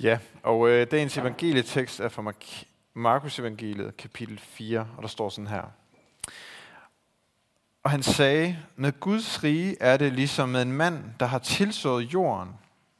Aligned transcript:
Ja, 0.00 0.18
og 0.42 0.68
øh, 0.68 0.86
dagens 0.90 1.18
evangelietekst 1.18 2.00
er 2.00 2.08
fra 2.08 2.22
Mark- 2.22 2.64
Markus 2.94 3.38
evangeliet, 3.38 3.96
kapitel 3.96 4.38
4, 4.38 4.88
og 4.96 5.02
der 5.02 5.08
står 5.08 5.28
sådan 5.28 5.46
her. 5.46 5.62
Og 7.82 7.90
han 7.90 8.02
sagde, 8.02 8.58
med 8.76 9.00
Guds 9.00 9.44
rige 9.44 9.76
er 9.80 9.96
det 9.96 10.12
ligesom 10.12 10.48
med 10.48 10.62
en 10.62 10.72
mand, 10.72 11.04
der 11.20 11.26
har 11.26 11.38
tilsået 11.38 12.12
jorden. 12.12 12.54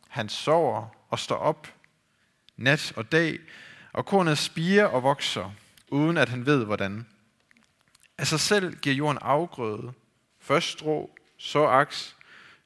Han 0.08 0.29
sover 0.29 0.86
og 1.11 1.18
står 1.18 1.36
op 1.36 1.68
nat 2.57 2.93
og 2.96 3.12
dag, 3.12 3.38
og 3.92 4.06
kornet 4.06 4.38
spiger 4.38 4.84
og 4.84 5.02
vokser, 5.02 5.50
uden 5.88 6.16
at 6.16 6.29
han 6.29 6.46
ved 6.46 6.64
hvordan. 6.64 7.06
Af 8.18 8.26
sig 8.26 8.40
selv 8.40 8.76
giver 8.76 8.96
jorden 8.96 9.18
afgrøde, 9.22 9.92
først 10.38 10.68
strå, 10.68 11.11
så 11.39 11.67
aks, 11.67 12.17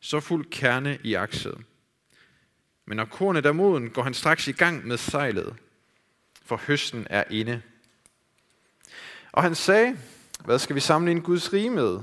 så 0.01 0.21
fuld 0.21 0.51
kerne 0.51 0.99
i 1.05 1.15
akset. 1.15 1.59
Men 2.89 2.97
når 2.97 3.05
kornet 3.05 3.47
er 3.47 3.53
moden, 3.53 3.91
går 3.91 4.03
han 4.03 4.15
straks 4.15 4.49
i 4.49 4.53
gang 4.53 4.87
med 4.87 4.97
sejlet, 4.97 5.55
for 6.43 6.57
høsten 6.57 7.07
er 7.11 7.25
inde. 7.31 7.63
Og 9.33 9.43
han 9.43 9.55
sagde, 9.55 9.99
hvad 10.45 10.59
skal 10.59 10.77
vi 10.77 10.81
sammenligne 10.81 11.21
Guds 11.21 11.53
rige 11.53 11.71
med? 11.71 12.01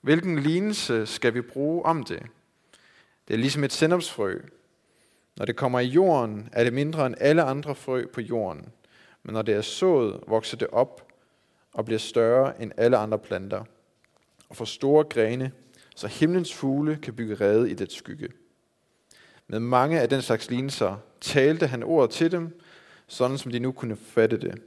Hvilken 0.00 0.38
lignelse 0.38 1.06
skal 1.06 1.34
vi 1.34 1.40
bruge 1.40 1.84
om 1.84 2.04
det? 2.04 2.22
Det 3.28 3.34
er 3.34 3.38
ligesom 3.38 3.64
et 3.64 3.72
sennepsfrø. 3.72 4.38
Når 5.36 5.44
det 5.44 5.56
kommer 5.56 5.80
i 5.80 5.86
jorden, 5.86 6.48
er 6.52 6.64
det 6.64 6.72
mindre 6.72 7.06
end 7.06 7.14
alle 7.20 7.42
andre 7.42 7.74
frø 7.74 8.06
på 8.06 8.20
jorden. 8.20 8.68
Men 9.22 9.32
når 9.32 9.42
det 9.42 9.54
er 9.54 9.62
sået, 9.62 10.20
vokser 10.26 10.56
det 10.56 10.68
op 10.68 11.12
og 11.72 11.84
bliver 11.84 11.98
større 11.98 12.62
end 12.62 12.72
alle 12.76 12.96
andre 12.96 13.18
planter. 13.18 13.64
Og 14.48 14.56
får 14.56 14.64
store 14.64 15.04
grene, 15.04 15.52
så 15.96 16.06
himlens 16.06 16.54
fugle 16.54 16.98
kan 17.02 17.14
bygge 17.14 17.34
rede 17.34 17.70
i 17.70 17.74
det 17.74 17.92
skygge. 17.92 18.28
Med 19.52 19.60
mange 19.60 20.00
af 20.00 20.08
den 20.08 20.22
slags 20.22 20.50
lignelser 20.50 20.96
talte 21.20 21.66
han 21.66 21.82
ord 21.82 22.10
til 22.10 22.32
dem, 22.32 22.60
sådan 23.06 23.38
som 23.38 23.52
de 23.52 23.58
nu 23.58 23.72
kunne 23.72 23.96
fatte 23.96 24.40
det. 24.40 24.62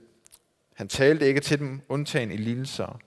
Han 0.75 0.87
talte 0.87 1.27
ikke 1.27 1.39
til 1.39 1.59
dem 1.59 1.81
undtagen 1.89 2.31
i 2.31 2.37
lignelser, 2.37 2.99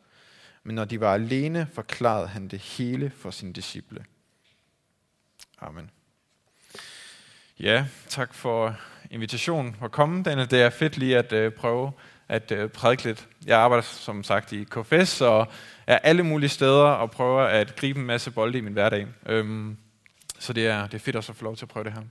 men 0.64 0.74
når 0.74 0.84
de 0.84 1.00
var 1.00 1.14
alene, 1.14 1.68
forklarede 1.72 2.28
han 2.28 2.48
det 2.48 2.58
hele 2.58 3.10
for 3.10 3.30
sine 3.30 3.52
disciple. 3.52 4.04
Amen. 5.60 5.90
Ja, 7.60 7.86
tak 8.08 8.34
for 8.34 8.76
invitationen 9.10 9.74
for 9.74 9.84
at 9.84 9.92
komme, 9.92 10.22
Daniel. 10.22 10.50
Det 10.50 10.62
er 10.62 10.70
fedt 10.70 10.96
lige 10.96 11.18
at 11.18 11.32
øh, 11.32 11.52
prøve 11.52 11.92
at 12.28 12.52
øh, 12.52 12.70
prædike 12.70 13.04
lidt. 13.04 13.28
Jeg 13.46 13.58
arbejder 13.58 13.82
som 13.82 14.24
sagt 14.24 14.52
i 14.52 14.64
KFS 14.64 15.20
og 15.20 15.46
er 15.86 15.98
alle 15.98 16.22
mulige 16.22 16.48
steder 16.48 16.84
og 16.84 17.10
prøver 17.10 17.42
at 17.42 17.76
gribe 17.76 18.00
en 18.00 18.06
masse 18.06 18.30
bolde 18.30 18.58
i 18.58 18.60
min 18.60 18.72
hverdag. 18.72 19.06
Øhm, 19.26 19.76
så 20.38 20.52
det 20.52 20.66
er, 20.66 20.86
det 20.86 20.94
er 20.94 20.98
fedt 20.98 21.16
også 21.16 21.32
at 21.32 21.36
få 21.36 21.44
lov 21.44 21.56
til 21.56 21.64
at 21.64 21.68
prøve 21.68 21.84
det 21.84 21.92
her. 21.92 22.02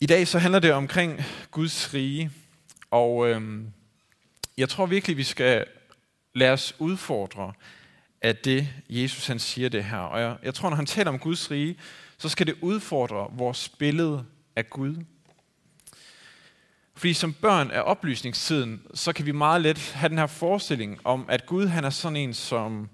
I 0.00 0.06
dag 0.06 0.28
så 0.28 0.38
handler 0.38 0.58
det 0.58 0.72
omkring 0.72 1.20
Guds 1.50 1.94
rige, 1.94 2.30
og 2.90 3.28
øhm, 3.28 3.72
jeg 4.56 4.68
tror 4.68 4.86
virkelig, 4.86 5.16
vi 5.16 5.22
skal 5.22 5.64
lade 6.34 6.52
os 6.52 6.74
udfordre 6.78 7.52
af 8.22 8.36
det, 8.36 8.68
Jesus 8.88 9.26
han 9.26 9.38
siger 9.38 9.68
det 9.68 9.84
her. 9.84 9.98
Og 9.98 10.20
jeg, 10.20 10.36
jeg 10.42 10.54
tror, 10.54 10.68
når 10.68 10.76
han 10.76 10.86
taler 10.86 11.10
om 11.10 11.18
Guds 11.18 11.50
rige, 11.50 11.78
så 12.18 12.28
skal 12.28 12.46
det 12.46 12.56
udfordre 12.60 13.30
vores 13.32 13.68
billede 13.68 14.24
af 14.56 14.70
Gud. 14.70 14.96
Fordi 16.94 17.12
som 17.12 17.32
børn 17.32 17.70
af 17.70 17.82
oplysningstiden, 17.84 18.82
så 18.94 19.12
kan 19.12 19.26
vi 19.26 19.32
meget 19.32 19.62
let 19.62 19.92
have 19.92 20.08
den 20.08 20.18
her 20.18 20.26
forestilling 20.26 21.06
om, 21.06 21.26
at 21.28 21.46
Gud 21.46 21.66
han 21.66 21.84
er 21.84 21.90
sådan 21.90 22.16
en, 22.16 22.34
som 22.34 22.88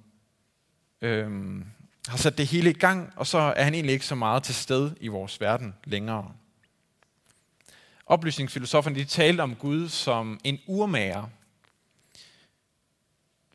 øhm, 1.03 1.65
har 2.09 2.17
sat 2.17 2.39
det 2.39 2.47
hele 2.47 2.71
i 2.71 2.73
gang, 2.73 3.13
og 3.17 3.27
så 3.27 3.39
er 3.39 3.65
han 3.65 3.75
egentlig 3.75 3.93
ikke 3.93 4.07
så 4.07 4.15
meget 4.15 4.43
til 4.43 4.55
stede 4.55 4.95
i 5.01 5.09
vores 5.09 5.41
verden 5.41 5.75
længere. 5.85 6.33
Oplysningsfilosoferne 8.07 8.97
de 8.97 9.05
talte 9.05 9.41
om 9.41 9.55
Gud 9.55 9.89
som 9.89 10.41
en 10.45 10.59
urmager. 10.67 11.25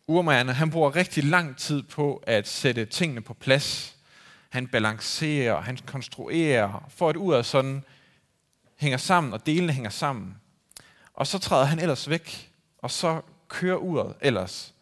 Urmageren 0.07 0.49
han 0.49 0.69
bruger 0.69 0.95
rigtig 0.95 1.23
lang 1.23 1.57
tid 1.57 1.83
på 1.83 2.23
at 2.27 2.47
sætte 2.47 2.85
tingene 2.85 3.21
på 3.21 3.33
plads. 3.33 3.95
Han 4.49 4.67
balancerer, 4.67 5.61
han 5.61 5.77
konstruerer, 5.77 6.85
for 6.89 7.09
at 7.09 7.15
uret 7.15 7.45
sådan 7.45 7.83
hænger 8.77 8.97
sammen, 8.97 9.33
og 9.33 9.45
delene 9.45 9.73
hænger 9.73 9.89
sammen. 9.89 10.37
Og 11.13 11.27
så 11.27 11.39
træder 11.39 11.65
han 11.65 11.79
ellers 11.79 12.09
væk, 12.09 12.51
og 12.77 12.91
så 12.91 13.21
kører 13.47 13.77
uret 13.77 14.15
ellers. 14.21 14.73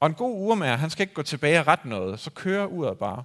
Og 0.00 0.06
en 0.06 0.14
god 0.14 0.34
urmager, 0.36 0.76
han 0.76 0.90
skal 0.90 1.02
ikke 1.02 1.14
gå 1.14 1.22
tilbage 1.22 1.60
og 1.60 1.66
rette 1.66 1.88
noget, 1.88 2.20
så 2.20 2.30
kører 2.30 2.66
uret 2.66 2.98
bare. 2.98 3.24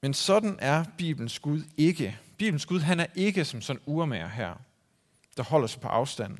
Men 0.00 0.14
sådan 0.14 0.56
er 0.58 0.84
Bibelens 0.98 1.38
Gud 1.38 1.62
ikke. 1.76 2.18
Bibelens 2.38 2.66
Gud, 2.66 2.80
han 2.80 3.00
er 3.00 3.06
ikke 3.14 3.44
som 3.44 3.60
sådan 3.60 3.82
urmager 3.86 4.28
her, 4.28 4.54
der 5.36 5.42
holder 5.42 5.66
sig 5.66 5.80
på 5.80 5.88
afstand. 5.88 6.38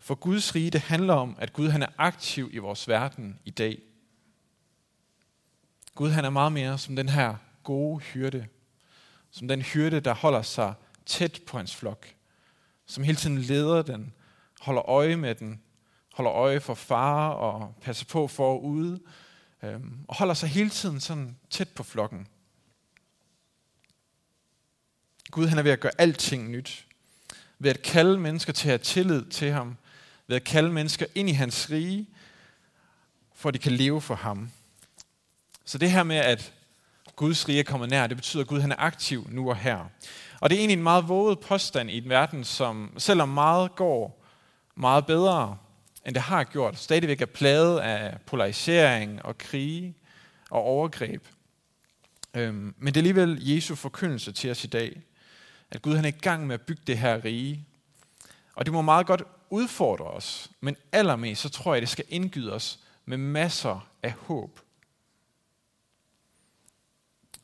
For 0.00 0.14
Guds 0.14 0.54
rige, 0.54 0.70
det 0.70 0.80
handler 0.80 1.14
om, 1.14 1.36
at 1.38 1.52
Gud 1.52 1.68
han 1.68 1.82
er 1.82 1.88
aktiv 1.98 2.50
i 2.52 2.58
vores 2.58 2.88
verden 2.88 3.38
i 3.44 3.50
dag. 3.50 3.82
Gud 5.94 6.10
han 6.10 6.24
er 6.24 6.30
meget 6.30 6.52
mere 6.52 6.78
som 6.78 6.96
den 6.96 7.08
her 7.08 7.36
gode 7.62 8.00
hyrde. 8.00 8.46
Som 9.30 9.48
den 9.48 9.62
hyrde, 9.62 10.00
der 10.00 10.14
holder 10.14 10.42
sig 10.42 10.74
tæt 11.06 11.40
på 11.46 11.56
hans 11.56 11.76
flok. 11.76 12.06
Som 12.86 13.04
hele 13.04 13.16
tiden 13.16 13.38
leder 13.38 13.82
den, 13.82 14.12
holder 14.60 14.88
øje 14.88 15.16
med 15.16 15.34
den, 15.34 15.62
holder 16.12 16.32
øje 16.32 16.60
for 16.60 16.74
far 16.74 17.28
og 17.28 17.74
passer 17.82 18.06
på 18.06 18.28
forude. 18.28 19.00
øh, 19.62 19.80
og 20.08 20.16
holder 20.16 20.34
sig 20.34 20.48
hele 20.48 20.70
tiden 20.70 21.00
sådan 21.00 21.36
tæt 21.50 21.68
på 21.68 21.82
flokken. 21.82 22.26
Gud 25.30 25.46
han 25.46 25.58
er 25.58 25.62
ved 25.62 25.70
at 25.70 25.80
gøre 25.80 25.92
alting 25.98 26.50
nyt. 26.50 26.86
Ved 27.58 27.70
at 27.70 27.82
kalde 27.82 28.18
mennesker 28.18 28.52
til 28.52 28.68
at 28.68 28.70
have 28.70 28.78
tillid 28.78 29.24
til 29.24 29.52
ham. 29.52 29.76
Ved 30.26 30.36
at 30.36 30.44
kalde 30.44 30.72
mennesker 30.72 31.06
ind 31.14 31.28
i 31.28 31.32
hans 31.32 31.70
rige, 31.70 32.06
for 33.34 33.48
at 33.48 33.54
de 33.54 33.58
kan 33.58 33.72
leve 33.72 34.00
for 34.00 34.14
ham. 34.14 34.50
Så 35.64 35.78
det 35.78 35.90
her 35.90 36.02
med, 36.02 36.16
at 36.16 36.52
Guds 37.16 37.48
rige 37.48 37.64
kommer 37.64 37.86
nær, 37.86 38.06
det 38.06 38.16
betyder, 38.16 38.42
at 38.42 38.48
Gud 38.48 38.60
han 38.60 38.72
er 38.72 38.76
aktiv 38.78 39.26
nu 39.30 39.48
og 39.50 39.56
her. 39.56 39.78
Og 40.40 40.50
det 40.50 40.56
er 40.56 40.60
egentlig 40.60 40.76
en 40.76 40.82
meget 40.82 41.08
våget 41.08 41.40
påstand 41.40 41.90
i 41.90 41.98
en 41.98 42.08
verden, 42.08 42.44
som 42.44 42.94
selvom 42.98 43.28
meget 43.28 43.74
går 43.76 44.22
meget 44.74 45.06
bedre, 45.06 45.58
end 46.06 46.14
det 46.14 46.22
har 46.22 46.44
gjort, 46.44 46.78
stadigvæk 46.78 47.20
er 47.20 47.26
plaget 47.26 47.80
af 47.80 48.20
polarisering 48.20 49.24
og 49.24 49.38
krige 49.38 49.94
og 50.50 50.62
overgreb. 50.62 51.26
Øhm, 52.34 52.74
men 52.78 52.86
det 52.86 52.96
er 52.96 53.00
alligevel 53.00 53.48
Jesu 53.48 53.74
forkyndelse 53.74 54.32
til 54.32 54.50
os 54.50 54.64
i 54.64 54.66
dag, 54.66 55.02
at 55.70 55.82
Gud 55.82 55.96
han 55.96 56.04
er 56.04 56.08
i 56.08 56.10
gang 56.10 56.46
med 56.46 56.54
at 56.54 56.60
bygge 56.60 56.82
det 56.86 56.98
her 56.98 57.24
rige. 57.24 57.66
Og 58.54 58.64
det 58.64 58.72
må 58.72 58.82
meget 58.82 59.06
godt 59.06 59.22
udfordre 59.50 60.04
os, 60.04 60.50
men 60.60 60.76
allermest 60.92 61.42
så 61.42 61.48
tror 61.48 61.74
jeg, 61.74 61.82
det 61.82 61.88
skal 61.88 62.04
indgyde 62.08 62.52
os 62.52 62.78
med 63.04 63.16
masser 63.16 63.88
af 64.02 64.12
håb. 64.12 64.60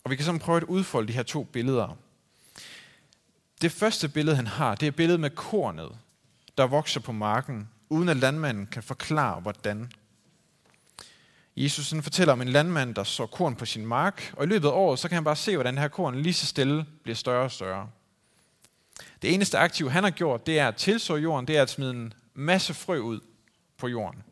Og 0.04 0.10
vi 0.10 0.16
kan 0.16 0.25
så 0.25 0.38
prøve 0.38 0.56
at 0.56 0.62
udfolde 0.62 1.08
de 1.08 1.12
her 1.12 1.22
to 1.22 1.44
billeder. 1.44 1.96
Det 3.60 3.72
første 3.72 4.08
billede, 4.08 4.36
han 4.36 4.46
har, 4.46 4.75
det 4.75 4.86
er 4.86 4.90
billedet 4.90 5.20
med 5.20 5.30
kornet, 5.30 5.98
der 6.58 6.66
vokser 6.66 7.00
på 7.00 7.12
marken, 7.12 7.69
uden 7.88 8.09
at 8.09 8.16
landmanden 8.16 8.66
kan 8.66 8.82
forklare, 8.82 9.41
hvordan. 9.41 9.93
Jesus 11.56 11.94
fortæller 12.03 12.32
om 12.32 12.43
en 12.43 12.49
landmand, 12.49 12.94
der 12.94 13.04
så 13.04 13.26
korn 13.26 13.56
på 13.56 13.65
sin 13.65 13.87
mark, 13.87 14.34
og 14.37 14.44
i 14.44 14.49
løbet 14.49 14.69
af 14.69 14.72
året, 14.72 14.99
så 14.99 15.09
kan 15.09 15.15
han 15.15 15.25
bare 15.25 15.37
se, 15.37 15.56
hvordan 15.56 15.75
det 15.75 15.81
her 15.81 15.88
korn 15.88 16.22
lige 16.22 16.34
så 16.34 16.47
stille 16.47 16.87
bliver 17.03 17.16
større 17.16 17.44
og 17.44 17.50
større. 17.50 17.91
Det 19.22 19.34
eneste 19.34 19.59
aktiv, 19.59 19.91
han 19.91 20.04
har 20.04 20.10
gjort, 20.10 20.47
det 20.47 20.59
er 20.59 20.69
at 20.69 20.76
tilså 20.76 21.16
jorden, 21.16 21.49
det 21.49 21.56
er 21.56 21.62
at 21.62 21.71
smide 21.71 21.91
en 21.91 22.15
masse 22.34 22.75
frø 22.75 22.99
ud 22.99 23.21
på 23.76 23.88
jorden. 23.88 24.22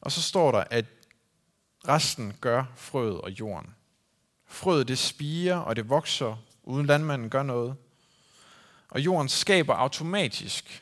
Og 0.00 0.12
så 0.12 0.22
står 0.22 0.52
der, 0.52 0.64
at 0.70 0.84
resten 1.88 2.36
gør 2.40 2.64
frøet 2.76 3.20
og 3.20 3.30
jorden. 3.30 3.74
Frøet 4.46 4.88
det 4.88 4.98
spiger, 4.98 5.56
og 5.56 5.76
det 5.76 5.88
vokser, 5.88 6.36
uden 6.62 6.86
landmanden 6.86 7.30
gør 7.30 7.42
noget. 7.42 7.76
Og 8.88 9.00
jorden 9.00 9.28
skaber 9.28 9.74
automatisk, 9.74 10.81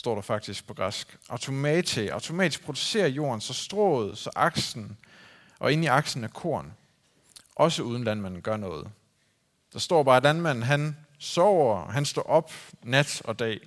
står 0.00 0.14
der 0.14 0.22
faktisk 0.22 0.66
på 0.66 0.74
græsk, 0.74 1.18
automate, 1.28 2.12
automatisk 2.12 2.64
producerer 2.64 3.08
jorden 3.08 3.40
så 3.40 3.54
strået, 3.54 4.18
så 4.18 4.30
aksen, 4.36 4.96
og 5.58 5.72
inde 5.72 5.84
i 5.84 5.86
aksen 5.86 6.24
er 6.24 6.28
korn. 6.28 6.72
Også 7.56 7.82
uden 7.82 8.04
landmanden 8.04 8.42
gør 8.42 8.56
noget. 8.56 8.90
Der 9.72 9.78
står 9.78 10.02
bare, 10.02 10.16
at 10.16 10.22
landmanden 10.22 10.62
han 10.62 10.96
sover, 11.18 11.90
han 11.90 12.04
står 12.04 12.22
op 12.22 12.52
nat 12.82 13.22
og 13.24 13.38
dag. 13.38 13.60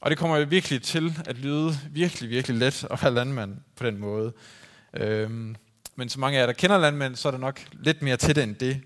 Og 0.00 0.10
det 0.10 0.18
kommer 0.18 0.44
virkelig 0.44 0.82
til 0.82 1.18
at 1.26 1.38
lyde 1.38 1.78
virkelig, 1.90 2.30
virkelig 2.30 2.56
let 2.56 2.84
at 2.90 3.02
være 3.02 3.14
landmand 3.14 3.56
på 3.76 3.86
den 3.86 3.98
måde. 3.98 4.32
Øhm, 4.94 5.56
men 5.96 6.08
så 6.08 6.20
mange 6.20 6.38
af 6.38 6.40
jer, 6.40 6.46
der 6.46 6.52
kender 6.52 6.78
landmænd, 6.78 7.16
så 7.16 7.28
er 7.28 7.32
der 7.32 7.38
nok 7.38 7.60
lidt 7.72 8.02
mere 8.02 8.16
til 8.16 8.34
det 8.36 8.42
end 8.42 8.56
det. 8.56 8.80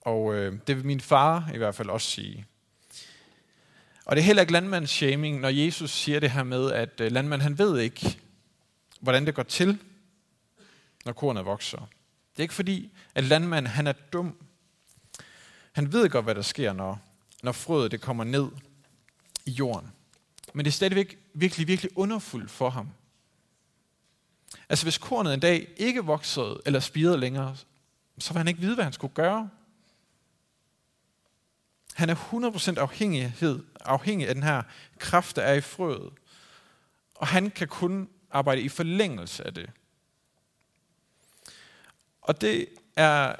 Og 0.00 0.34
øh, 0.34 0.58
det 0.66 0.76
vil 0.76 0.86
min 0.86 1.00
far 1.00 1.50
i 1.54 1.58
hvert 1.58 1.74
fald 1.74 1.88
også 1.88 2.10
sige. 2.10 2.46
Og 4.08 4.16
det 4.16 4.22
er 4.22 4.26
heller 4.26 4.40
ikke 4.40 4.52
landmandsshaming, 4.52 5.40
når 5.40 5.48
Jesus 5.48 5.90
siger 5.90 6.20
det 6.20 6.30
her 6.30 6.42
med, 6.42 6.72
at 6.72 6.88
øh, 6.88 6.98
landmand 6.98 7.12
landmanden 7.12 7.40
han 7.40 7.58
ved 7.58 7.78
ikke, 7.78 8.18
hvordan 9.00 9.26
det 9.26 9.34
går 9.34 9.42
til, 9.42 9.78
når 11.04 11.12
kornet 11.12 11.44
vokser. 11.44 11.78
Det 11.78 12.38
er 12.38 12.42
ikke 12.42 12.54
fordi, 12.54 12.90
at 13.14 13.24
landmanden 13.24 13.72
han 13.72 13.86
er 13.86 13.92
dum. 13.92 14.36
Han 15.72 15.92
ved 15.92 16.08
godt, 16.10 16.24
hvad 16.24 16.34
der 16.34 16.42
sker, 16.42 16.72
når, 16.72 17.00
når 17.42 17.52
frøet 17.52 17.90
det 17.90 18.00
kommer 18.00 18.24
ned 18.24 18.48
i 19.46 19.50
jorden. 19.50 19.92
Men 20.52 20.64
det 20.64 20.70
er 20.70 20.74
stadigvæk 20.74 21.18
virkelig, 21.34 21.68
virkelig 21.68 21.98
underfuldt 21.98 22.50
for 22.50 22.70
ham. 22.70 22.88
Altså 24.68 24.84
hvis 24.84 24.98
kornet 24.98 25.34
en 25.34 25.40
dag 25.40 25.68
ikke 25.76 26.04
voksede 26.04 26.60
eller 26.66 26.80
spirede 26.80 27.18
længere, 27.18 27.56
så 28.18 28.32
ville 28.32 28.38
han 28.38 28.48
ikke 28.48 28.60
vide, 28.60 28.74
hvad 28.74 28.84
han 28.84 28.92
skulle 28.92 29.14
gøre. 29.14 29.50
Han 31.98 32.10
er 32.10 32.14
100% 32.76 32.78
afhængighed, 32.80 33.64
afhængig 33.80 34.28
af 34.28 34.34
den 34.34 34.42
her 34.42 34.62
kraft, 34.98 35.36
der 35.36 35.42
er 35.42 35.54
i 35.54 35.60
frøet. 35.60 36.12
Og 37.14 37.26
han 37.26 37.50
kan 37.50 37.68
kun 37.68 38.08
arbejde 38.30 38.60
i 38.60 38.68
forlængelse 38.68 39.46
af 39.46 39.54
det. 39.54 39.70
Og 42.22 42.40
det 42.40 42.66
er 42.96 43.34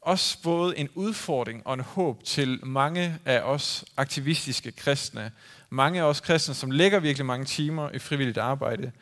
også 0.00 0.42
både 0.42 0.78
en 0.78 0.88
udfordring 0.94 1.66
og 1.66 1.74
en 1.74 1.80
håb 1.80 2.24
til 2.24 2.66
mange 2.66 3.18
af 3.24 3.40
os 3.40 3.84
aktivistiske 3.96 4.72
kristne. 4.72 5.32
Mange 5.70 6.00
af 6.00 6.04
os 6.04 6.20
kristne, 6.20 6.54
som 6.54 6.70
lægger 6.70 7.00
virkelig 7.00 7.26
mange 7.26 7.44
timer 7.46 7.90
i 7.90 7.98
frivilligt 7.98 8.38
arbejde, 8.38 8.92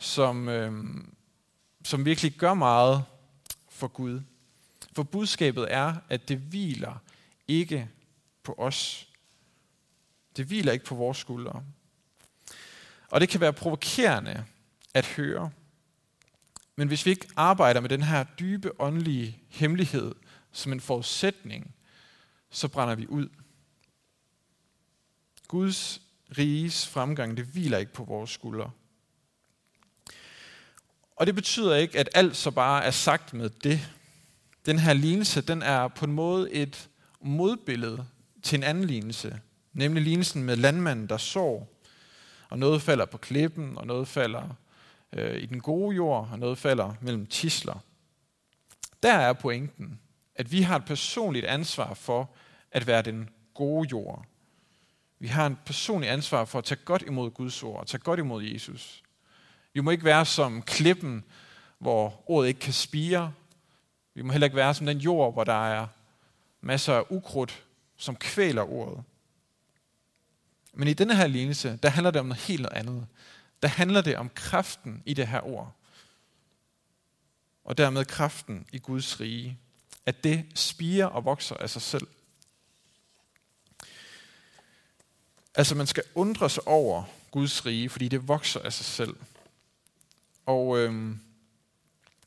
som, 0.00 0.48
øh, 0.48 0.72
som 1.84 2.04
virkelig 2.04 2.32
gør 2.32 2.54
meget 2.54 3.04
for 3.70 3.88
Gud. 3.88 4.20
For 4.92 5.02
budskabet 5.02 5.66
er, 5.70 5.94
at 6.08 6.28
det 6.28 6.38
hviler 6.38 7.02
ikke 7.48 7.88
på 8.42 8.54
os. 8.58 9.08
Det 10.36 10.44
hviler 10.44 10.72
ikke 10.72 10.84
på 10.84 10.94
vores 10.94 11.18
skuldre. 11.18 11.64
Og 13.10 13.20
det 13.20 13.28
kan 13.28 13.40
være 13.40 13.52
provokerende 13.52 14.44
at 14.94 15.06
høre. 15.06 15.50
Men 16.76 16.88
hvis 16.88 17.06
vi 17.06 17.10
ikke 17.10 17.28
arbejder 17.36 17.80
med 17.80 17.88
den 17.88 18.02
her 18.02 18.24
dybe 18.24 18.80
åndelige 18.80 19.38
hemmelighed 19.48 20.14
som 20.52 20.72
en 20.72 20.80
forudsætning, 20.80 21.74
så 22.50 22.68
brænder 22.68 22.94
vi 22.94 23.06
ud. 23.06 23.28
Guds 25.48 26.02
riges 26.38 26.88
fremgang, 26.88 27.36
det 27.36 27.44
hviler 27.44 27.78
ikke 27.78 27.92
på 27.92 28.04
vores 28.04 28.30
skuldre. 28.30 28.70
Og 31.16 31.26
det 31.26 31.34
betyder 31.34 31.74
ikke, 31.74 31.98
at 31.98 32.08
alt 32.14 32.36
så 32.36 32.50
bare 32.50 32.84
er 32.84 32.90
sagt 32.90 33.34
med 33.34 33.50
det. 33.50 33.90
Den 34.66 34.78
her 34.78 34.92
lignelse, 34.92 35.40
den 35.40 35.62
er 35.62 35.88
på 35.88 36.04
en 36.04 36.12
måde 36.12 36.52
et 36.52 36.90
modbillede 37.20 38.06
til 38.42 38.56
en 38.56 38.62
anden 38.62 38.84
lignelse, 38.84 39.40
nemlig 39.72 40.02
lignelsen 40.02 40.42
med 40.42 40.56
landmanden, 40.56 41.06
der 41.06 41.16
sår, 41.16 41.68
og 42.50 42.58
noget 42.58 42.82
falder 42.82 43.04
på 43.04 43.18
klippen, 43.18 43.78
og 43.78 43.86
noget 43.86 44.08
falder 44.08 44.56
øh, 45.12 45.42
i 45.42 45.46
den 45.46 45.60
gode 45.60 45.96
jord, 45.96 46.28
og 46.32 46.38
noget 46.38 46.58
falder 46.58 46.94
mellem 47.00 47.26
tisler. 47.26 47.78
Der 49.02 49.12
er 49.12 49.32
pointen, 49.32 50.00
at 50.34 50.52
vi 50.52 50.62
har 50.62 50.76
et 50.76 50.84
personligt 50.84 51.46
ansvar 51.46 51.94
for 51.94 52.30
at 52.70 52.86
være 52.86 53.02
den 53.02 53.28
gode 53.54 53.88
jord. 53.88 54.24
Vi 55.18 55.26
har 55.26 55.46
et 55.46 55.56
personligt 55.66 56.12
ansvar 56.12 56.44
for 56.44 56.58
at 56.58 56.64
tage 56.64 56.80
godt 56.84 57.02
imod 57.02 57.30
Guds 57.30 57.62
ord, 57.62 57.80
og 57.80 57.86
tage 57.86 58.00
godt 58.00 58.20
imod 58.20 58.42
Jesus. 58.42 59.02
Vi 59.74 59.80
må 59.80 59.90
ikke 59.90 60.04
være 60.04 60.24
som 60.24 60.62
klippen, 60.62 61.24
hvor 61.78 62.22
ordet 62.26 62.48
ikke 62.48 62.60
kan 62.60 62.72
spire. 62.72 63.32
Vi 64.14 64.22
må 64.22 64.32
heller 64.32 64.46
ikke 64.46 64.56
være 64.56 64.74
som 64.74 64.86
den 64.86 64.98
jord, 64.98 65.32
hvor 65.32 65.44
der 65.44 65.66
er 65.66 65.86
masser 66.60 66.94
af 66.94 67.04
ukrudt, 67.10 67.64
som 68.02 68.16
kvæler 68.16 68.62
ordet. 68.62 69.04
Men 70.72 70.88
i 70.88 70.92
denne 70.94 71.16
her 71.16 71.26
lignelse, 71.26 71.78
der 71.82 71.88
handler 71.88 72.10
det 72.10 72.20
om 72.20 72.26
noget 72.26 72.42
helt 72.42 72.66
andet. 72.66 73.06
Der 73.62 73.68
handler 73.68 74.00
det 74.00 74.16
om 74.16 74.30
kraften 74.34 75.02
i 75.06 75.14
det 75.14 75.28
her 75.28 75.40
ord. 75.40 75.72
Og 77.64 77.78
dermed 77.78 78.04
kraften 78.04 78.66
i 78.72 78.78
Guds 78.78 79.20
rige. 79.20 79.58
At 80.06 80.24
det 80.24 80.44
spiger 80.54 81.06
og 81.06 81.24
vokser 81.24 81.56
af 81.56 81.70
sig 81.70 81.82
selv. 81.82 82.06
Altså 85.54 85.74
man 85.74 85.86
skal 85.86 86.02
undre 86.14 86.50
sig 86.50 86.68
over 86.68 87.04
Guds 87.30 87.66
rige, 87.66 87.88
fordi 87.88 88.08
det 88.08 88.28
vokser 88.28 88.60
af 88.60 88.72
sig 88.72 88.86
selv. 88.86 89.16
Og, 90.46 90.78
øhm, 90.78 91.20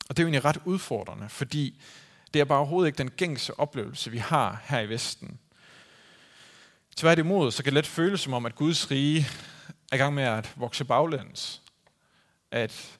og 0.08 0.16
det 0.16 0.18
er 0.18 0.22
jo 0.22 0.26
egentlig 0.26 0.44
ret 0.44 0.60
udfordrende, 0.64 1.28
fordi 1.28 1.82
det 2.34 2.40
er 2.40 2.44
bare 2.44 2.58
overhovedet 2.58 2.88
ikke 2.88 2.98
den 2.98 3.10
gængse 3.10 3.60
oplevelse, 3.60 4.10
vi 4.10 4.18
har 4.18 4.62
her 4.64 4.80
i 4.80 4.88
Vesten. 4.88 5.38
Tværtimod, 6.96 7.50
så 7.50 7.62
kan 7.62 7.70
det 7.70 7.74
let 7.74 7.86
føles 7.86 8.20
som 8.20 8.32
om, 8.32 8.46
at 8.46 8.54
Guds 8.54 8.90
rige 8.90 9.26
er 9.92 9.96
i 9.96 9.98
gang 9.98 10.14
med 10.14 10.22
at 10.22 10.52
vokse 10.56 10.84
baglæns. 10.84 11.62
At 12.50 12.98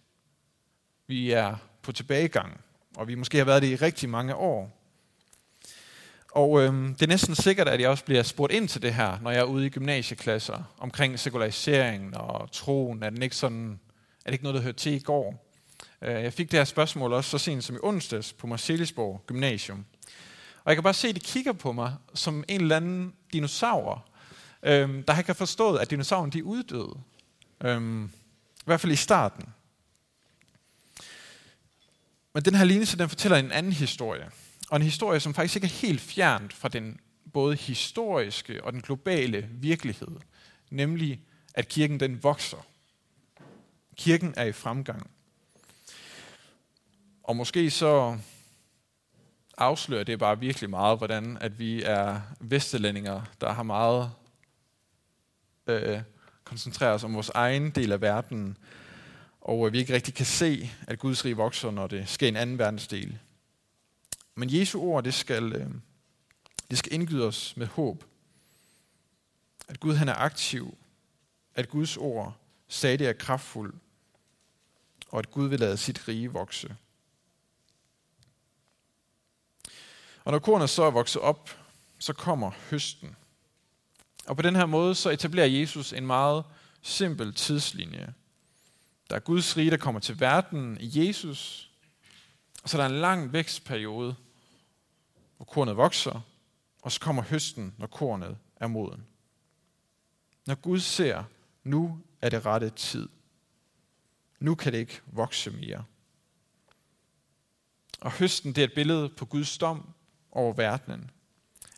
vi 1.07 1.31
er 1.31 1.57
på 1.83 1.93
tilbagegang, 1.93 2.61
og 2.97 3.09
vi 3.09 3.15
måske 3.15 3.39
har 3.39 3.45
været 3.45 3.63
det 3.63 3.69
i 3.69 3.77
rigtig 3.77 4.09
mange 4.09 4.35
år. 4.35 4.71
Og 6.33 6.63
øhm, 6.63 6.95
det 6.95 7.03
er 7.03 7.07
næsten 7.07 7.35
sikkert, 7.35 7.69
at 7.69 7.81
jeg 7.81 7.91
også 7.91 8.05
bliver 8.05 8.23
spurgt 8.23 8.53
ind 8.53 8.69
til 8.69 8.83
det 8.83 8.95
her, 8.95 9.19
når 9.23 9.31
jeg 9.31 9.41
er 9.41 9.45
ude 9.45 9.67
i 9.67 9.71
gymnasieklasser, 9.71 10.63
omkring 10.79 11.19
sekulariseringen 11.19 12.15
og 12.15 12.53
troen. 12.53 13.03
Er, 13.03 13.11
den 13.11 13.23
ikke 13.23 13.37
sådan, 13.37 13.81
er 14.25 14.31
det 14.31 14.33
ikke 14.33 14.45
noget, 14.45 14.55
der 14.55 14.63
hørte 14.63 14.79
til 14.79 14.93
i 14.93 14.99
går? 14.99 15.53
Øh, 16.03 16.23
jeg 16.23 16.33
fik 16.33 16.51
det 16.51 16.61
her 16.61 16.65
spørgsmål 16.65 17.13
også 17.13 17.31
så 17.31 17.39
sent 17.39 17.65
som 17.65 17.77
i 17.77 17.79
onsdags 17.83 18.33
på 18.33 18.47
Marcellisborg 18.47 19.23
Gymnasium. 19.27 19.85
Og 20.67 20.71
jeg 20.71 20.77
kan 20.77 20.83
bare 20.83 20.95
se, 20.95 21.09
at 21.09 21.15
de 21.15 21.21
kigger 21.21 21.53
på 21.53 21.73
mig 21.73 21.97
som 22.15 22.45
en 22.49 22.61
eller 22.61 22.77
anden 22.77 23.15
dinosaur, 23.33 24.07
øhm, 24.63 25.03
der 25.03 25.13
har 25.13 25.33
forstået, 25.33 25.79
at 25.79 25.91
dinosaurerne 25.91 26.33
de 26.33 26.39
er 26.39 26.43
uddøde. 26.43 27.01
Øhm, 27.61 28.05
I 28.05 28.63
hvert 28.65 28.81
fald 28.81 28.93
i 28.93 28.97
starten. 28.97 29.45
Men 32.35 32.43
den 32.43 32.55
her 32.55 32.65
lignelse, 32.65 32.99
den 32.99 33.09
fortæller 33.09 33.39
en 33.39 33.53
anden 33.53 33.73
historie. 33.73 34.31
Og 34.71 34.77
en 34.77 34.83
historie, 34.83 35.21
som 35.21 35.35
faktisk 35.35 35.57
ikke 35.57 35.65
er 35.65 35.87
helt 35.87 36.01
fjernt 36.01 36.53
fra 36.53 36.69
den 36.69 37.01
både 37.33 37.57
historiske 37.57 38.65
og 38.65 38.73
den 38.73 38.81
globale 38.81 39.49
virkelighed. 39.53 40.09
Nemlig, 40.71 41.21
at 41.55 41.69
kirken 41.69 42.01
den 42.01 42.23
vokser. 42.23 42.67
Kirken 43.97 44.35
er 44.37 44.45
i 44.45 44.53
fremgang. 44.53 45.11
Og 47.23 47.37
måske 47.37 47.71
så 47.71 48.19
afslører 49.57 50.05
det 50.05 50.19
bare 50.19 50.41
virkelig 50.41 50.71
meget, 50.71 50.99
hvordan 50.99 51.39
at 51.41 51.59
vi 51.59 51.83
er 51.83 52.21
vestlændinger, 52.41 53.23
der 53.41 53.53
har 53.53 53.63
meget 53.63 54.11
øh, 55.67 56.01
koncentreret 56.45 56.95
os 56.95 57.05
om 57.05 57.15
vores 57.15 57.29
egen 57.29 57.71
del 57.71 57.93
af 57.93 58.01
verden, 58.01 58.57
og 59.41 59.67
øh, 59.67 59.73
vi 59.73 59.79
ikke 59.79 59.95
rigtig 59.95 60.15
kan 60.15 60.27
se, 60.27 60.71
at 60.87 60.99
Guds 60.99 61.25
rige 61.25 61.37
vokser, 61.37 61.71
når 61.71 61.87
det 61.87 62.09
sker 62.09 62.27
i 62.27 62.29
en 62.29 62.37
anden 62.37 62.59
verdensdel. 62.59 63.19
Men 64.35 64.51
Jesu 64.53 64.81
ord, 64.81 65.05
det 65.05 65.15
skal, 65.15 65.53
øh, 65.53 65.71
det 66.71 66.79
skal 66.79 66.93
indgyde 66.93 67.27
os 67.27 67.57
med 67.57 67.67
håb. 67.67 68.05
At 69.69 69.81
Gud 69.81 69.95
han 69.95 70.09
er 70.09 70.15
aktiv, 70.15 70.79
at 71.55 71.69
Guds 71.69 71.97
ord 71.97 72.37
stadig 72.69 73.07
er 73.07 73.13
kraftfuld, 73.13 73.75
og 75.09 75.19
at 75.19 75.31
Gud 75.31 75.49
vil 75.49 75.61
lade 75.61 75.77
sit 75.77 76.09
rige 76.09 76.33
vokse. 76.33 76.77
Og 80.27 80.33
når 80.33 80.39
kornet 80.39 80.71
så 80.71 80.83
er 80.83 80.91
vokset 80.91 81.23
op, 81.23 81.51
så 81.99 82.13
kommer 82.13 82.51
høsten. 82.71 83.17
Og 84.27 84.37
på 84.37 84.43
den 84.43 84.57
her 84.57 84.67
måde 84.67 84.95
så 84.95 85.11
etablerer 85.11 85.47
Jesus 85.47 85.93
en 85.93 86.07
meget 86.07 86.45
simpel 86.83 87.35
tidslinje. 87.35 88.15
Der 89.11 89.17
er 89.17 89.21
Guds 89.21 89.57
rige, 89.57 89.71
der 89.71 89.77
kommer 89.77 90.01
til 90.01 90.21
verden 90.21 90.77
i 90.81 91.07
Jesus, 91.07 91.71
og 92.63 92.69
så 92.69 92.79
er 92.79 92.83
der 92.83 92.95
en 92.95 93.01
lang 93.01 93.33
vækstperiode, 93.33 94.17
hvor 95.37 95.45
kornet 95.45 95.77
vokser, 95.77 96.21
og 96.83 96.93
så 96.93 97.01
kommer 97.01 97.23
høsten, 97.23 97.75
når 97.79 97.87
kornet 97.87 98.39
er 98.57 98.67
moden. 98.67 99.07
Når 100.47 100.55
Gud 100.55 100.81
ser, 100.81 101.25
nu 101.65 102.01
er 102.21 102.29
det 102.29 102.47
rette 102.47 102.71
tid. 102.71 103.09
Nu 104.41 104.55
kan 104.55 104.73
det 104.73 104.79
ikke 104.79 105.01
vokse 105.07 105.51
mere. 105.51 105.85
Og 108.01 108.13
høsten 108.13 108.53
det 108.53 108.63
er 108.63 108.67
et 108.67 108.75
billede 108.75 109.09
på 109.09 109.25
Guds 109.25 109.59
dom 109.59 109.93
over 110.37 110.53
verdenen. 110.53 111.11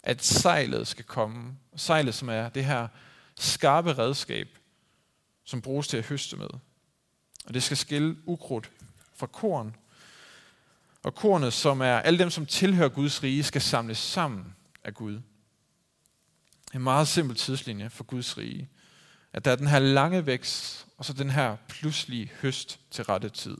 At 0.02 0.24
sejlet 0.24 0.88
skal 0.88 1.04
komme. 1.04 1.56
Sejlet, 1.76 2.14
som 2.14 2.28
er 2.28 2.48
det 2.48 2.64
her 2.64 2.88
skarpe 3.36 3.92
redskab, 3.98 4.48
som 5.44 5.62
bruges 5.62 5.88
til 5.88 5.96
at 5.96 6.06
høste 6.06 6.36
med. 6.36 6.48
Og 7.46 7.54
det 7.54 7.62
skal 7.62 7.76
skille 7.76 8.16
ukrudt 8.26 8.70
fra 9.16 9.26
korn. 9.26 9.76
Og 11.02 11.14
kornet, 11.14 11.52
som 11.52 11.80
er 11.80 11.98
alle 11.98 12.18
dem, 12.18 12.30
som 12.30 12.46
tilhører 12.46 12.88
Guds 12.88 13.22
rige, 13.22 13.44
skal 13.44 13.60
samles 13.60 13.98
sammen 13.98 14.54
af 14.84 14.94
Gud. 14.94 15.20
En 16.74 16.82
meget 16.82 17.08
simpel 17.08 17.36
tidslinje 17.36 17.90
for 17.90 18.04
Guds 18.04 18.38
rige. 18.38 18.68
At 19.32 19.44
der 19.44 19.50
er 19.50 19.56
den 19.56 19.66
her 19.66 19.78
lange 19.78 20.26
vækst, 20.26 20.86
og 20.98 21.04
så 21.04 21.12
den 21.12 21.30
her 21.30 21.56
pludselige 21.68 22.30
høst 22.42 22.80
til 22.90 23.04
rette 23.04 23.28
tid. 23.28 23.58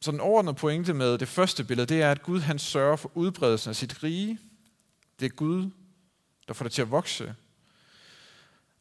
Så 0.00 0.10
den 0.10 0.20
overordnede 0.20 0.54
pointe 0.54 0.94
med 0.94 1.18
det 1.18 1.28
første 1.28 1.64
billede, 1.64 1.86
det 1.86 2.02
er, 2.02 2.10
at 2.10 2.22
Gud 2.22 2.40
han 2.40 2.58
sørger 2.58 2.96
for 2.96 3.10
udbredelsen 3.14 3.68
af 3.68 3.76
sit 3.76 4.02
rige. 4.02 4.38
Det 5.20 5.26
er 5.26 5.30
Gud, 5.30 5.70
der 6.48 6.54
får 6.54 6.64
det 6.64 6.72
til 6.72 6.82
at 6.82 6.90
vokse. 6.90 7.34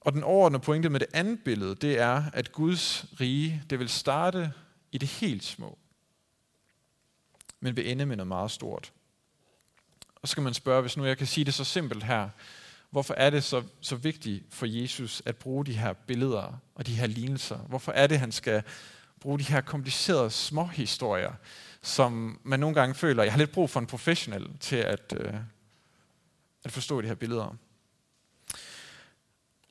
Og 0.02 0.14
den 0.14 0.24
overordnede 0.24 0.64
pointe 0.64 0.90
med 0.90 1.00
det 1.00 1.08
andet 1.14 1.44
billede, 1.44 1.76
det 1.76 2.00
er, 2.00 2.24
at 2.34 2.52
Guds 2.52 3.06
rige, 3.20 3.64
det 3.70 3.80
vil 3.80 3.90
starte 3.90 4.54
i 4.92 4.98
det 4.98 5.10
helt 5.10 5.44
små, 5.44 5.78
men 7.60 7.76
vil 7.76 7.92
ende 7.92 8.06
med 8.06 8.16
noget 8.16 8.28
meget 8.28 8.52
stort. 8.52 8.92
Og 10.16 10.28
så 10.28 10.36
kan 10.36 10.44
man 10.44 10.54
spørge, 10.54 10.82
hvis 10.82 10.98
nu 10.98 11.06
jeg 11.06 11.18
kan 11.18 11.28
sige 11.28 11.46
det 11.46 11.54
så 11.54 11.64
simpelt 11.64 12.04
her, 12.04 12.30
hvorfor 12.90 13.14
er 13.14 13.30
det 13.30 13.44
så, 13.44 13.64
så 13.82 13.96
vigtigt 13.96 14.44
for 14.50 14.66
Jesus 14.66 15.22
at 15.26 15.36
bruge 15.36 15.66
de 15.66 15.74
her 15.74 15.94
billeder 15.94 16.60
og 16.76 16.88
de 16.88 16.96
her 16.96 17.08
lignelser? 17.08 17.58
Hvorfor 17.58 17.92
er 17.92 18.08
det, 18.08 18.20
han 18.20 18.32
skal 18.32 18.64
bruge 19.20 19.40
de 19.40 19.44
her 19.44 19.62
komplicerede 19.62 20.30
små 20.30 20.66
historier, 20.66 21.34
som 21.82 22.40
man 22.44 22.60
nogle 22.60 22.76
gange 22.76 22.96
føler, 22.96 23.24
jeg 23.24 23.34
har 23.34 23.40
lidt 23.40 23.52
brug 23.52 23.70
for 23.70 23.80
en 23.80 23.88
professionel 23.88 24.58
til 24.60 24.76
at, 24.76 25.14
øh, 25.18 25.34
at 26.64 26.72
forstå 26.72 27.02
de 27.02 27.08
her 27.08 27.16
billeder. 27.16 27.56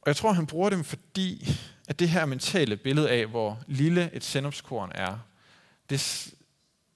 Og 0.00 0.06
jeg 0.06 0.16
tror, 0.16 0.32
han 0.32 0.46
bruger 0.46 0.70
dem, 0.70 0.84
fordi 0.84 1.48
at 1.88 1.98
det 1.98 2.08
her 2.08 2.26
mentale 2.26 2.76
billede 2.76 3.10
af, 3.10 3.26
hvor 3.26 3.62
lille 3.66 4.10
et 4.12 4.24
sennepskorn 4.24 4.92
er, 4.94 5.18
det, 5.90 6.30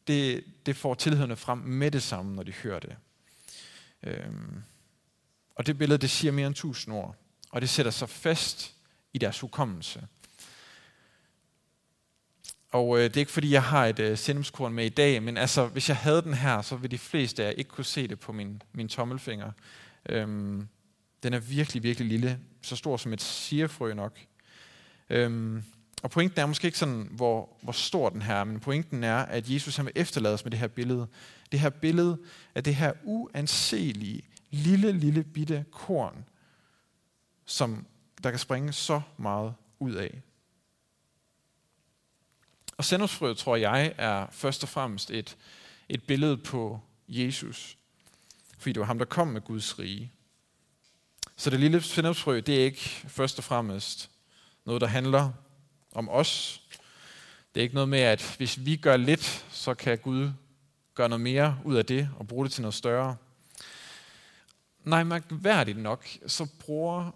det, 0.06 0.44
det 0.66 0.76
får 0.76 0.94
tilhørende 0.94 1.36
frem 1.36 1.58
med 1.58 1.90
det 1.90 2.02
samme, 2.02 2.34
når 2.34 2.42
de 2.42 2.52
hører 2.52 2.80
det. 2.80 2.96
Øhm, 4.02 4.62
og 5.54 5.66
det 5.66 5.78
billede, 5.78 5.98
det 5.98 6.10
siger 6.10 6.32
mere 6.32 6.46
end 6.46 6.54
tusind 6.54 6.94
ord, 6.94 7.16
og 7.50 7.60
det 7.60 7.70
sætter 7.70 7.92
sig 7.92 8.08
fast 8.08 8.74
i 9.12 9.18
deres 9.18 9.40
hukommelse. 9.40 10.06
Og 12.72 12.98
øh, 12.98 13.04
det 13.04 13.16
er 13.16 13.20
ikke 13.20 13.32
fordi, 13.32 13.50
jeg 13.50 13.62
har 13.62 13.86
et 13.86 13.98
øh, 13.98 14.18
sennepskorn 14.18 14.72
med 14.72 14.84
i 14.86 14.88
dag, 14.88 15.22
men 15.22 15.36
altså, 15.36 15.66
hvis 15.66 15.88
jeg 15.88 15.96
havde 15.96 16.22
den 16.22 16.34
her, 16.34 16.62
så 16.62 16.76
ville 16.76 16.90
de 16.90 16.98
fleste 16.98 17.42
af 17.42 17.46
jer 17.46 17.52
ikke 17.52 17.70
kunne 17.70 17.84
se 17.84 18.08
det 18.08 18.20
på 18.20 18.32
min, 18.32 18.62
min 18.72 18.88
tommelfinger. 18.88 19.50
Øhm, 20.08 20.68
den 21.22 21.34
er 21.34 21.38
virkelig, 21.38 21.82
virkelig 21.82 22.08
lille. 22.08 22.38
Så 22.62 22.76
stor 22.76 22.96
som 22.96 23.12
et 23.12 23.22
sirefrø 23.22 23.94
nok. 23.94 24.18
Øhm, 25.10 25.62
og 26.02 26.10
pointen 26.10 26.40
er 26.40 26.46
måske 26.46 26.66
ikke 26.66 26.78
sådan, 26.78 27.08
hvor, 27.10 27.56
hvor 27.62 27.72
stor 27.72 28.08
den 28.08 28.22
her 28.22 28.44
men 28.44 28.60
pointen 28.60 29.04
er, 29.04 29.16
at 29.16 29.50
Jesus 29.50 29.76
han 29.76 29.86
vil 29.86 30.26
os 30.26 30.44
med 30.44 30.50
det 30.50 30.58
her 30.58 30.68
billede. 30.68 31.06
Det 31.52 31.60
her 31.60 31.70
billede 31.70 32.18
af 32.54 32.64
det 32.64 32.74
her 32.74 32.92
uanselige, 33.04 34.22
lille, 34.50 34.92
lille 34.92 35.24
bitte 35.24 35.64
korn, 35.70 36.24
som 37.46 37.86
der 38.22 38.30
kan 38.30 38.38
springe 38.38 38.72
så 38.72 39.00
meget 39.16 39.54
ud 39.78 39.92
af. 39.92 40.22
Og 42.82 42.86
sennepsfrøet, 42.86 43.36
tror 43.36 43.56
jeg, 43.56 43.94
er 43.98 44.26
først 44.30 44.62
og 44.62 44.68
fremmest 44.68 45.10
et, 45.10 45.36
et 45.88 46.02
billede 46.02 46.36
på 46.36 46.80
Jesus. 47.08 47.76
Fordi 48.58 48.72
det 48.72 48.80
var 48.80 48.86
ham, 48.86 48.98
der 48.98 49.04
kom 49.04 49.28
med 49.28 49.40
Guds 49.40 49.78
rige. 49.78 50.12
Så 51.36 51.50
det 51.50 51.60
lille 51.60 51.82
sennepsfrø, 51.82 52.40
det 52.46 52.60
er 52.60 52.64
ikke 52.64 52.80
først 53.08 53.38
og 53.38 53.44
fremmest 53.44 54.10
noget, 54.64 54.80
der 54.80 54.86
handler 54.86 55.32
om 55.92 56.08
os. 56.08 56.62
Det 57.54 57.60
er 57.60 57.62
ikke 57.62 57.74
noget 57.74 57.88
med, 57.88 58.00
at 58.00 58.34
hvis 58.36 58.64
vi 58.64 58.76
gør 58.76 58.96
lidt, 58.96 59.46
så 59.50 59.74
kan 59.74 59.98
Gud 59.98 60.30
gøre 60.94 61.08
noget 61.08 61.20
mere 61.20 61.58
ud 61.64 61.76
af 61.76 61.86
det 61.86 62.08
og 62.18 62.28
bruge 62.28 62.44
det 62.44 62.52
til 62.52 62.62
noget 62.62 62.74
større. 62.74 63.16
Nej, 64.84 65.04
mærkværdigt 65.04 65.78
nok, 65.78 66.08
så 66.26 66.46
bruger 66.60 67.10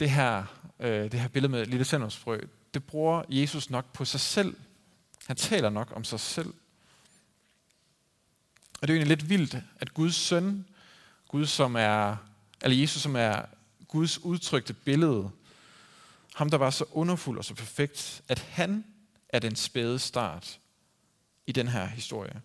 det 0.00 0.10
her, 0.10 0.44
øh, 0.80 1.12
det 1.12 1.20
her 1.20 1.28
billede 1.28 1.52
med 1.52 1.66
lille 1.66 1.84
sennepsfrø, 1.84 2.40
det 2.74 2.84
bruger 2.84 3.22
Jesus 3.28 3.70
nok 3.70 3.92
på 3.92 4.04
sig 4.04 4.20
selv. 4.20 4.56
Han 5.26 5.36
taler 5.36 5.70
nok 5.70 5.92
om 5.96 6.04
sig 6.04 6.20
selv. 6.20 6.54
Og 8.80 8.88
det 8.88 8.90
er 8.90 8.94
jo 8.94 8.98
egentlig 8.98 9.16
lidt 9.16 9.28
vildt, 9.28 9.56
at 9.76 9.94
Guds 9.94 10.14
søn, 10.14 10.66
Gud 11.28 11.46
som 11.46 11.76
er, 11.76 12.16
eller 12.62 12.76
Jesus 12.76 13.02
som 13.02 13.16
er 13.16 13.42
Guds 13.88 14.18
udtrykte 14.18 14.72
billede, 14.72 15.30
ham 16.34 16.50
der 16.50 16.58
var 16.58 16.70
så 16.70 16.84
underfuld 16.90 17.38
og 17.38 17.44
så 17.44 17.54
perfekt, 17.54 18.22
at 18.28 18.38
han 18.38 18.84
er 19.28 19.38
den 19.38 19.56
spæde 19.56 19.98
start 19.98 20.60
i 21.46 21.52
den 21.52 21.68
her 21.68 21.86
historie. 21.86 22.42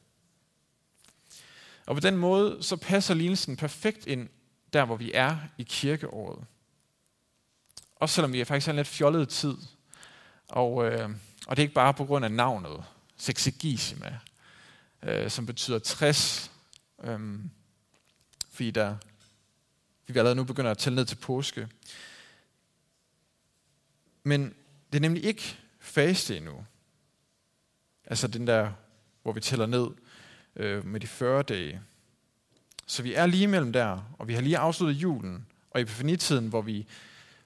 Og 1.86 1.96
på 1.96 2.00
den 2.00 2.18
måde, 2.18 2.64
så 2.64 2.76
passer 2.78 3.14
lignelsen 3.14 3.58
perfekt 3.58 4.08
ind 4.08 4.30
der, 4.74 4.86
hvor 4.86 4.96
vi 4.96 5.12
er 5.14 5.38
i 5.58 5.64
kirkeåret. 5.64 6.46
Også 7.96 8.16
selvom 8.16 8.34
vi 8.34 8.42
er 8.42 8.46
faktisk 8.46 8.70
en 8.70 8.76
lidt 8.76 8.88
fjollet 8.88 9.30
tid, 9.30 9.58
og, 10.48 10.86
øh, 10.86 11.10
og 11.48 11.56
det 11.56 11.62
er 11.62 11.66
ikke 11.66 11.74
bare 11.74 11.94
på 11.94 12.06
grund 12.06 12.26
af 12.26 12.32
navnet, 12.32 12.84
sexegisima, 13.18 14.20
øh, 15.04 15.30
som 15.30 15.46
betyder 15.46 15.80
60, 15.80 16.52
øh, 17.04 17.40
fordi 18.52 18.72
der, 18.72 18.96
vi 20.08 20.20
allerede 20.20 20.36
nu 20.36 20.44
begynder 20.44 20.72
at 20.72 20.78
tælle 20.78 20.96
ned 20.96 21.06
til 21.06 21.16
påske. 21.16 21.68
Men 24.24 24.54
det 24.92 24.98
er 24.98 25.02
nemlig 25.02 25.24
ikke 25.24 25.58
faste 25.80 26.38
endnu. 26.38 26.66
Altså 28.06 28.28
den 28.28 28.48
der, 28.48 28.72
hvor 29.24 29.32
vi 29.32 29.40
tæller 29.40 29.66
ned 29.66 29.88
øh, 30.56 30.86
med 30.86 31.00
de 31.00 31.08
40 31.08 31.44
dage. 31.44 31.82
Så 32.88 33.04
vi 33.04 33.14
er 33.14 33.26
lige 33.26 33.48
mellem 33.48 33.74
der, 33.74 34.16
og 34.20 34.28
vi 34.28 34.34
har 34.34 34.42
lige 34.42 34.58
afsluttet 34.58 35.02
julen, 35.02 35.48
og 35.72 35.82
epifanitiden, 35.82 36.48
hvor 36.48 36.62
vi 36.62 36.88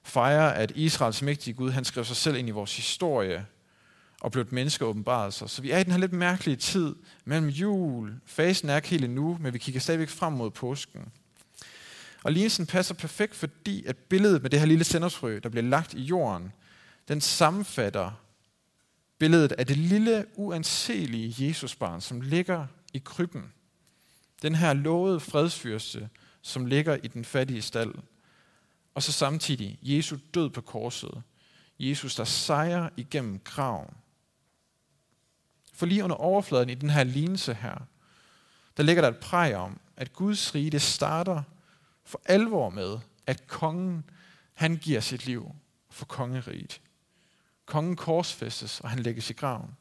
fejrer, 0.02 0.48
at 0.50 0.72
Israels 0.74 1.22
mægtige 1.22 1.54
Gud, 1.54 1.70
han 1.70 1.84
skrev 1.84 2.04
sig 2.04 2.16
selv 2.16 2.36
ind 2.36 2.48
i 2.48 2.52
vores 2.52 2.76
historie, 2.76 3.46
og 4.20 4.32
blev 4.32 4.42
et 4.42 4.52
menneske 4.52 4.84
åbenbaret 4.84 5.34
sig. 5.34 5.50
Så 5.50 5.62
vi 5.62 5.70
er 5.70 5.78
i 5.78 5.84
den 5.84 5.92
her 5.92 5.98
lidt 5.98 6.12
mærkelige 6.12 6.56
tid 6.56 6.94
mellem 7.24 7.48
jul. 7.48 8.12
Fasen 8.26 8.68
er 8.68 8.76
ikke 8.76 8.88
helt 8.88 9.04
endnu, 9.04 9.38
men 9.40 9.52
vi 9.52 9.58
kigger 9.58 9.80
stadigvæk 9.80 10.08
frem 10.08 10.32
mod 10.32 10.50
påsken. 10.50 11.12
Og 12.22 12.32
lignelsen 12.32 12.66
passer 12.66 12.94
perfekt, 12.94 13.34
fordi 13.34 13.84
at 13.84 13.96
billedet 13.96 14.42
med 14.42 14.50
det 14.50 14.58
her 14.58 14.66
lille 14.66 14.84
sendersfrø, 14.84 15.40
der 15.42 15.48
bliver 15.48 15.64
lagt 15.64 15.94
i 15.94 16.02
jorden, 16.02 16.52
den 17.08 17.20
sammenfatter 17.20 18.10
billedet 19.18 19.52
af 19.52 19.66
det 19.66 19.76
lille, 19.76 20.26
uanselige 20.34 21.46
Jesusbarn, 21.46 22.00
som 22.00 22.20
ligger 22.20 22.66
i 22.92 22.98
krybben. 22.98 23.52
Den 24.42 24.54
her 24.54 24.72
lovede 24.72 25.20
fredsfyrste, 25.20 26.08
som 26.42 26.66
ligger 26.66 26.96
i 27.02 27.08
den 27.08 27.24
fattige 27.24 27.62
stald. 27.62 27.94
Og 28.94 29.02
så 29.02 29.12
samtidig 29.12 29.78
Jesu 29.82 30.16
død 30.34 30.50
på 30.50 30.60
korset. 30.60 31.22
Jesus, 31.78 32.14
der 32.14 32.24
sejrer 32.24 32.88
igennem 32.96 33.38
graven. 33.38 33.94
For 35.74 35.86
lige 35.86 36.04
under 36.04 36.16
overfladen 36.16 36.70
i 36.70 36.74
den 36.74 36.90
her 36.90 37.04
lignelse 37.04 37.54
her, 37.54 37.78
der 38.76 38.82
ligger 38.82 39.02
der 39.02 39.08
et 39.08 39.18
præg 39.18 39.56
om, 39.56 39.80
at 39.96 40.12
Guds 40.12 40.54
rige 40.54 40.70
det 40.70 40.82
starter 40.82 41.42
for 42.04 42.20
alvor 42.24 42.70
med, 42.70 42.98
at 43.26 43.46
kongen 43.46 44.04
han 44.54 44.76
giver 44.76 45.00
sit 45.00 45.26
liv 45.26 45.54
for 45.90 46.04
kongeriget. 46.04 46.80
Kongen 47.66 47.96
korsfæstes, 47.96 48.80
og 48.80 48.90
han 48.90 48.98
lægges 48.98 49.30
i 49.30 49.32
graven. 49.32 49.76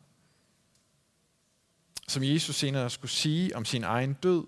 Som 2.07 2.23
Jesus 2.23 2.55
senere 2.55 2.89
skulle 2.89 3.11
sige 3.11 3.55
om 3.55 3.65
sin 3.65 3.83
egen 3.83 4.13
død, 4.13 4.45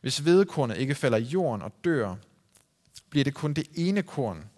hvis 0.00 0.24
vedkornet 0.24 0.76
ikke 0.76 0.94
falder 0.94 1.18
i 1.18 1.22
jorden 1.22 1.62
og 1.62 1.72
dør, 1.84 2.16
bliver 3.12 3.24
det 3.24 3.34
kun 3.34 3.54
det 3.54 3.68
ene 3.74 4.02
korn. 4.02 4.50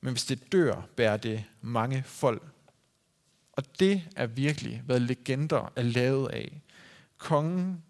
Men 0.00 0.12
hvis 0.12 0.24
det 0.24 0.52
dør, 0.52 0.82
bærer 0.96 1.16
det 1.16 1.44
mange 1.60 2.02
folk. 2.06 2.42
Og 3.52 3.80
det 3.80 4.02
er 4.16 4.26
virkelig, 4.26 4.82
hvad 4.86 5.00
legender 5.00 5.72
er 5.76 5.82
lavet 5.82 6.28
af. 6.28 6.62
Kongen, 7.18 7.84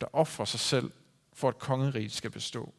der 0.00 0.06
offrer 0.12 0.44
sig 0.44 0.60
selv, 0.60 0.92
for 1.32 1.48
at 1.48 1.58
kongeriget 1.58 2.12
skal 2.12 2.30
bestå. 2.30 2.74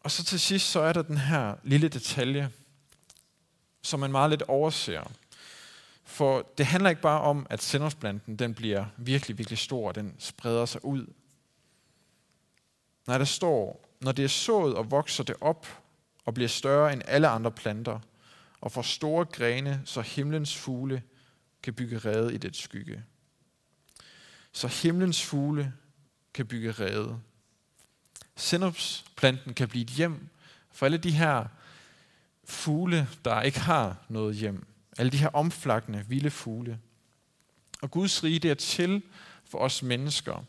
Og 0.00 0.10
så 0.10 0.24
til 0.24 0.40
sidst, 0.40 0.70
så 0.70 0.80
er 0.80 0.92
der 0.92 1.02
den 1.02 1.18
her 1.18 1.54
lille 1.62 1.88
detalje, 1.88 2.50
som 3.82 4.00
man 4.00 4.10
meget 4.10 4.30
lidt 4.30 4.42
overser. 4.42 5.12
For 6.04 6.52
det 6.58 6.66
handler 6.66 6.90
ikke 6.90 7.02
bare 7.02 7.20
om, 7.20 7.46
at 7.50 7.62
sendersplanten 7.62 8.36
den 8.36 8.54
bliver 8.54 8.86
virkelig, 8.96 9.38
virkelig 9.38 9.58
stor, 9.58 9.88
og 9.88 9.94
den 9.94 10.14
spreder 10.18 10.66
sig 10.66 10.84
ud. 10.84 11.06
Nej, 13.06 13.18
der 13.18 13.24
står, 13.24 13.88
når 14.00 14.12
det 14.12 14.24
er 14.24 14.28
sået 14.28 14.74
og 14.74 14.90
vokser 14.90 15.24
det 15.24 15.36
op 15.40 15.66
og 16.24 16.34
bliver 16.34 16.48
større 16.48 16.92
end 16.92 17.02
alle 17.06 17.28
andre 17.28 17.50
planter, 17.50 18.00
og 18.60 18.72
får 18.72 18.82
store 18.82 19.24
grene, 19.24 19.82
så 19.84 20.00
himlens 20.00 20.56
fugle 20.56 21.02
kan 21.62 21.74
bygge 21.74 21.98
rede 21.98 22.34
i 22.34 22.36
det 22.36 22.56
skygge. 22.56 23.04
Så 24.52 24.68
himlens 24.68 25.22
fugle 25.22 25.72
kan 26.34 26.46
bygge 26.46 26.72
rede. 26.72 27.20
Sinopsplanten 28.36 29.54
kan 29.54 29.68
blive 29.68 29.82
et 29.82 29.90
hjem 29.90 30.28
for 30.70 30.86
alle 30.86 30.98
de 30.98 31.10
her 31.10 31.46
fugle, 32.44 33.08
der 33.24 33.42
ikke 33.42 33.60
har 33.60 33.96
noget 34.08 34.36
hjem. 34.36 34.66
Alle 34.98 35.12
de 35.12 35.16
her 35.16 35.28
omflakkende, 35.28 36.04
vilde 36.08 36.30
fugle. 36.30 36.78
Og 37.82 37.90
Guds 37.90 38.24
rige 38.24 38.38
det 38.38 38.50
er 38.50 38.54
til 38.54 39.02
for 39.44 39.58
os 39.58 39.82
mennesker, 39.82 40.44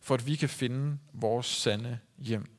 for 0.00 0.14
at 0.14 0.26
vi 0.26 0.36
kan 0.36 0.48
finde 0.48 0.98
vores 1.12 1.46
sande 1.46 1.98
hjem. 2.18 2.58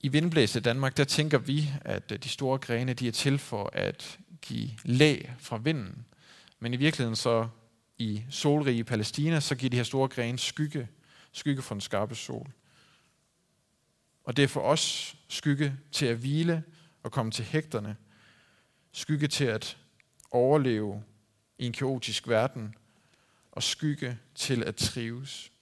I 0.00 0.08
Vindblæse 0.08 0.60
Danmark, 0.60 0.96
der 0.96 1.04
tænker 1.04 1.38
vi, 1.38 1.70
at 1.80 2.12
øh, 2.12 2.18
de 2.18 2.28
store 2.28 2.58
grene 2.58 2.94
de 2.94 3.08
er 3.08 3.12
til 3.12 3.38
for 3.38 3.70
at 3.72 4.18
give 4.42 4.70
læ 4.84 5.22
fra 5.38 5.56
vinden. 5.56 6.06
Men 6.60 6.74
i 6.74 6.76
virkeligheden 6.76 7.16
så 7.16 7.48
i 7.98 8.22
solrige 8.30 8.84
Palæstina, 8.84 9.40
så 9.40 9.54
giver 9.54 9.70
de 9.70 9.76
her 9.76 9.84
store 9.84 10.08
grene 10.08 10.38
skygge, 10.38 10.88
skygge 11.32 11.62
for 11.62 11.74
den 11.74 11.80
skarpe 11.80 12.14
sol. 12.14 12.50
Og 14.24 14.36
det 14.36 14.42
er 14.42 14.48
for 14.48 14.60
os 14.60 15.16
skygge 15.28 15.76
til 15.92 16.06
at 16.06 16.16
hvile 16.16 16.62
og 17.02 17.12
komme 17.12 17.32
til 17.32 17.44
hægterne, 17.44 17.96
skygge 18.92 19.28
til 19.28 19.44
at 19.44 19.76
overleve 20.30 21.02
i 21.58 21.66
en 21.66 21.72
kaotisk 21.72 22.28
verden, 22.28 22.74
og 23.56 23.62
skygge 23.62 24.18
til 24.34 24.62
at 24.62 24.76
trives. 24.76 25.52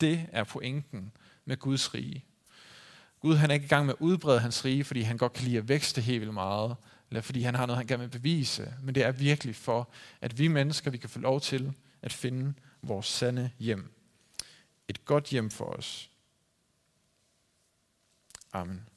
Det 0.00 0.26
er 0.32 0.44
pointen 0.44 1.12
med 1.44 1.56
Guds 1.56 1.94
rige. 1.94 2.24
Gud 3.20 3.36
han 3.36 3.50
er 3.50 3.54
ikke 3.54 3.64
i 3.64 3.68
gang 3.68 3.86
med 3.86 3.94
at 3.94 4.00
udbrede 4.00 4.40
hans 4.40 4.64
rige, 4.64 4.84
fordi 4.84 5.00
han 5.00 5.16
godt 5.16 5.32
kan 5.32 5.44
lide 5.44 5.58
at 5.58 5.68
vækste 5.68 6.00
helt 6.00 6.20
vildt 6.20 6.34
meget, 6.34 6.76
eller 7.10 7.20
fordi 7.20 7.42
han 7.42 7.54
har 7.54 7.66
noget, 7.66 7.76
han 7.76 7.86
gerne 7.86 8.02
vil 8.02 8.18
bevise, 8.18 8.74
men 8.82 8.94
det 8.94 9.04
er 9.04 9.12
virkelig 9.12 9.56
for, 9.56 9.90
at 10.20 10.38
vi 10.38 10.48
mennesker, 10.48 10.90
vi 10.90 10.98
kan 10.98 11.10
få 11.10 11.18
lov 11.18 11.40
til 11.40 11.72
at 12.02 12.12
finde 12.12 12.54
vores 12.82 13.06
sande 13.06 13.50
hjem. 13.58 13.92
Et 14.88 15.04
godt 15.04 15.24
hjem 15.24 15.50
for 15.50 15.64
os. 15.64 16.10
Amen. 18.52 18.88